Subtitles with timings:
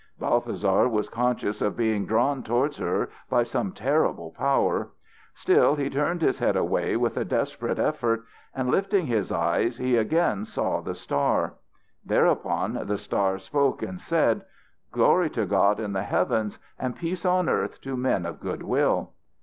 [0.17, 4.89] Balthasar was conscious of being drawn towards her by some terrible power.
[5.35, 8.23] Still he turned his head away with a desperate effort,
[8.55, 11.53] and lifting his eyes he again saw the star.
[12.03, 14.41] Thereupon the star spoke and said:
[14.91, 19.11] "Glory to God in the Heavens and peace on earth to men of good will!